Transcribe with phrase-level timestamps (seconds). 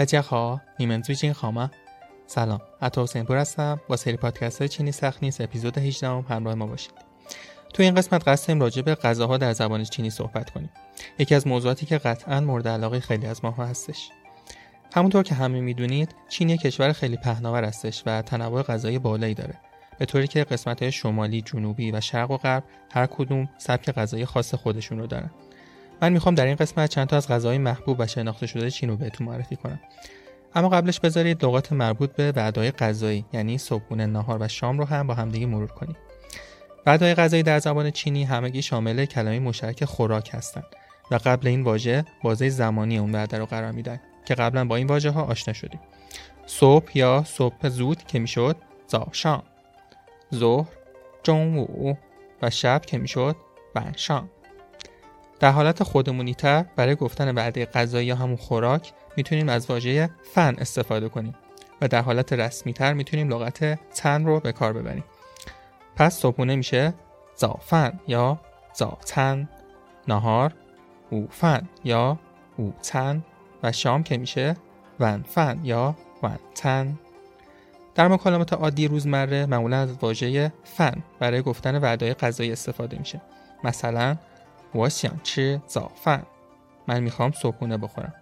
[0.00, 0.60] بچه ها
[1.34, 1.70] خاما
[2.26, 2.60] سلام
[3.88, 6.92] با سری پادکست چینی سخت نیست اپیزود 18 هم همراه ما باشید.
[7.74, 10.70] تو این قسمت قصدیم راجع به غذاها در زبان چینی صحبت کنیم.
[11.18, 14.10] یکی از موضوعاتی که قطعا مورد علاقه خیلی از ماها هستش.
[14.94, 19.54] همونطور که همه می‌دونید چین یک کشور خیلی پهناور هستش و تنوع غذایی بالایی داره.
[19.98, 24.54] به طوری که قسمت‌های شمالی، جنوبی و شرق و غرب هر کدوم سبک غذایی خاص
[24.54, 25.30] خودشون رو دارن.
[26.02, 28.96] من می‌خوام در این قسمت چند تا از غذاهای محبوب و شناخته شده چین رو
[28.96, 29.80] بهتون معرفی کنم.
[30.54, 35.06] اما قبلش بذارید لغات مربوط به وعده‌های غذایی یعنی صبحونه، ناهار و شام رو هم
[35.06, 35.96] با همدیگه مرور کنیم.
[36.86, 40.66] وعده‌های غذایی در زبان چینی همگی شامل کلمه مشترک خوراک هستند
[41.10, 44.86] و قبل این واژه بازه زمانی اون وعده رو قرار میدن که قبلا با این
[44.86, 45.80] واژه ها آشنا شدیم.
[46.46, 49.42] صبح یا صبح زود که می‌شد زاشام
[50.34, 50.68] ظهر
[51.22, 51.96] جنوع
[52.42, 53.36] و شب که می‌شد
[53.96, 54.30] شام
[55.40, 60.54] در حالت خودمونی تر برای گفتن وعده غذایی یا همون خوراک می‌تونیم از واژه فن
[60.58, 61.34] استفاده کنیم
[61.80, 65.04] و در حالت رسمی تر می‌تونیم لغت تن رو به کار ببریم.
[65.96, 66.94] پس صبحونه میشه
[67.36, 68.40] زافن یا
[68.74, 69.48] زاوتن
[70.08, 70.54] نهار
[71.10, 72.18] اوفن یا
[72.56, 73.24] اوتن
[73.62, 74.56] و شام که میشه
[75.00, 76.98] ونفن یا ونتن
[77.94, 83.20] در مکالمات عادی روزمره معمولا از واژه فن برای گفتن وعده‌های غذایی استفاده میشه.
[83.64, 84.16] مثلا
[84.73, 86.25] 我想吃早饭
[86.87, 88.13] من میخوام صبحونه بخورم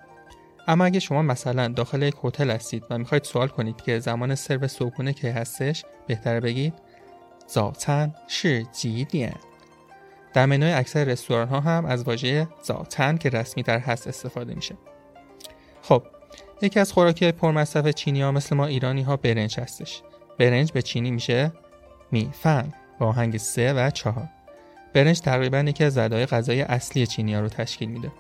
[0.68, 4.68] اما اگه شما مثلا داخل یک هتل هستید و میخواید سوال کنید که زمان سرو
[4.68, 6.74] صبحونه که هستش بهتره بگید
[7.48, 9.30] زاوتن شی جی
[10.34, 14.76] در منوی اکثر رستوران ها هم از واژه زاوتن که رسمی در هست استفاده میشه
[15.82, 16.04] خب
[16.62, 20.02] یکی از خوراکی پرمصرف چینی ها مثل ما ایرانی ها برنج هستش
[20.40, 21.52] برنج به چینی میشه
[22.12, 24.30] میفن با آهنگ سه و چهار
[24.95, 28.13] برنج تقریبا یکی از زدهای غذای اصلی چینی ها رو تشکیل میده.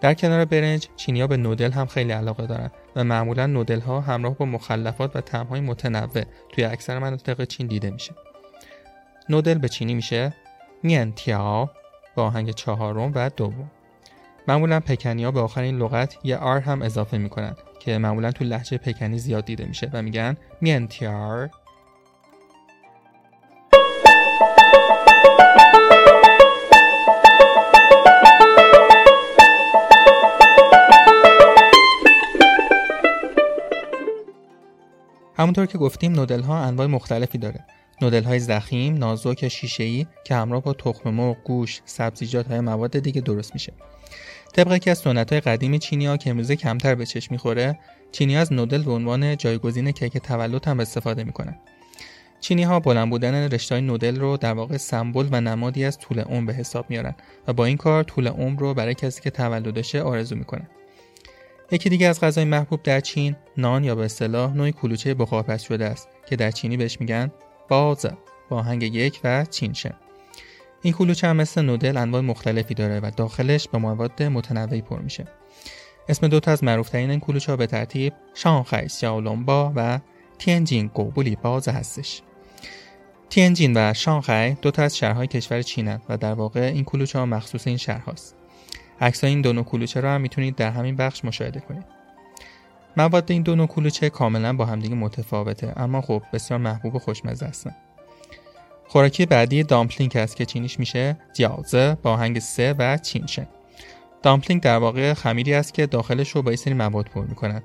[0.00, 4.34] در کنار برنج چینی به نودل هم خیلی علاقه دارن و معمولا نودل ها همراه
[4.34, 8.14] با مخلفات و طعمهای متنوع توی اکثر مناطق چین دیده میشه.
[9.28, 10.34] نودل به چینی میشه
[10.82, 11.70] میانتیا
[12.14, 13.70] با آهنگ چهارم و دوم.
[14.48, 18.44] معمولا پکنی ها به آخر این لغت یه آر هم اضافه می‌کنن که معمولا تو
[18.44, 21.50] لحجه پکنی زیاد دیده میشه و میگن میانتیار
[35.46, 37.64] همونطور که گفتیم نودل ها انواع مختلفی داره
[38.02, 42.98] نودل های زخیم، نازک شیشه ای که همراه با تخم مرغ، گوشت، سبزیجات های مواد
[42.98, 43.72] دیگه درست میشه.
[44.52, 47.78] طبق که از سنت های قدیم چینی ها که امروزه کمتر به چشم می‌خوره،
[48.12, 51.58] چینی از نودل به عنوان جایگزین کیک تولد هم استفاده می‌کنن.
[52.40, 56.46] چینی ها بلند بودن رشته نودل رو در واقع سمبل و نمادی از طول عمر
[56.46, 57.14] به حساب میارن
[57.48, 60.66] و با این کار طول عمر رو برای کسی که تولدشه آرزو می‌کنن.
[61.70, 65.84] یکی دیگه از غذای محبوب در چین نان یا به اصطلاح نوعی کلوچه بخارپز شده
[65.84, 67.32] است که در چینی بهش میگن
[67.68, 68.06] باز
[68.48, 69.94] با آهنگ یک و چینشه
[70.82, 75.24] این کلوچه هم مثل نودل انواع مختلفی داره و داخلش به مواد متنوعی پر میشه.
[76.08, 80.00] اسم دوتا از معروفترین این کلوچه ها به ترتیب شانخای سیاولونبا و
[80.38, 82.22] تینجین گوبولی باز هستش.
[83.30, 87.26] تینجین و شانخای دو تا از شهرهای کشور چینن و در واقع این کلوچه ها
[87.26, 88.36] مخصوص این شهرهاست.
[89.00, 91.84] عکس این دو نوع کلوچه رو هم می‌تونید در همین بخش مشاهده کنید.
[92.96, 97.46] مواد این دو نوع کلوچه کاملا با همدیگه متفاوته اما خب بسیار محبوب و خوشمزه
[97.46, 97.74] هستن.
[98.88, 103.48] خوراکی بعدی dumpling است که چینیش میشه 饺子 با آهنگ سه و 轻声
[104.22, 107.62] dumpling در واقع خمیری است که داخلش رو با یه سری مواد پر می‌کنند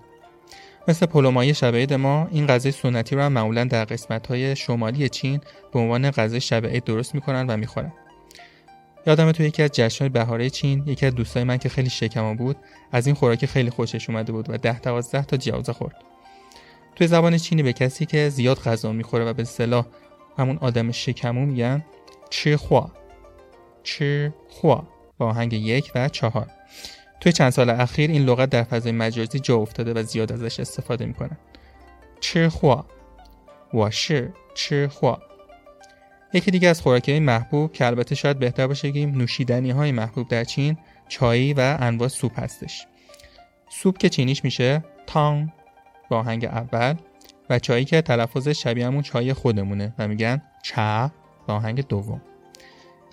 [0.87, 5.41] مثل پلوماهی شب ما این غذای سنتی رو هم معمولا در قسمت های شمالی چین
[5.73, 7.93] به عنوان غذای شب درست می‌کنن و می‌خورن.
[9.07, 12.55] یادمه تو یکی از جشنهای بهاره چین یکی از دوستای من که خیلی شکمو بود
[12.91, 15.95] از این خوراک خیلی خوشش اومده بود و ده دوازده تا جیازه خورد.
[16.95, 19.85] توی زبان چینی به کسی که زیاد غذا می‌خوره و به اصطلاح
[20.37, 21.85] همون آدم شکمو میگن
[22.29, 22.91] چی خوا
[23.83, 24.87] چی خوا
[25.17, 26.47] با آهنگ یک و چهار.
[27.19, 31.05] توی چند سال اخیر این لغت در فضای مجازی جا افتاده و زیاد ازش استفاده
[31.05, 31.37] می‌کنن.
[32.19, 32.85] چی خوا
[33.73, 35.19] واشی چی خوا
[36.33, 40.43] یکی دیگه از خوراکی محبوب که البته شاید بهتر باشه بگیم نوشیدنی های محبوب در
[40.43, 42.87] چین چایی و انواع سوپ هستش.
[43.69, 45.49] سوپ که چینیش میشه تانگ
[46.09, 46.95] با آهنگ اول
[47.49, 51.11] و چایی که تلفظش شبیه همون چای خودمونه و میگن چا
[51.47, 52.21] با آهنگ دوم.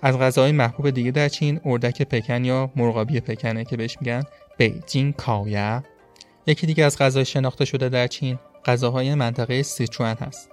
[0.01, 4.23] از غذاهای محبوب دیگه در چین اردک پکن یا مرغابی پکنه که بهش میگن
[4.57, 5.83] بیجین کاویا.
[6.47, 10.49] یکی دیگه از غذای شناخته شده در چین غذاهای منطقه سیچوان هست.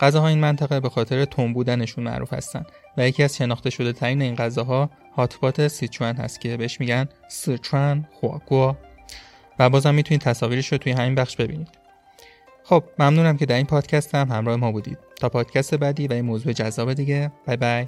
[0.00, 2.64] غذاهای این منطقه به خاطر تون بودنشون معروف هستن
[2.96, 8.08] و یکی از شناخته شده ترین این غذاها هاتپات سیچوان هست که بهش میگن سیچوان
[8.20, 8.74] خواگو
[9.58, 11.68] و بازم می‌تونید تصاویرش رو توی همین بخش ببینید.
[12.64, 14.98] خب ممنونم که در این پادکست هم همراه ما بودید.
[15.16, 17.32] تا پادکست بعدی و این موضوع جذاب دیگه.
[17.46, 17.86] بای بای.